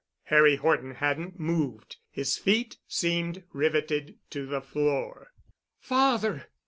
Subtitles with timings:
[0.23, 1.97] Harry Horton hadn't moved.
[2.09, 5.31] His feet seemed riveted to the floor.
[5.79, 6.47] "Father!"